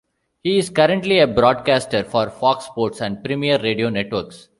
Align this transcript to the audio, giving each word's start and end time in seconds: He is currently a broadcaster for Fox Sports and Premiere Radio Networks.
He 0.41 0.57
is 0.57 0.71
currently 0.71 1.19
a 1.19 1.27
broadcaster 1.27 2.03
for 2.03 2.31
Fox 2.31 2.65
Sports 2.65 3.01
and 3.01 3.23
Premiere 3.23 3.61
Radio 3.61 3.89
Networks. 3.91 4.49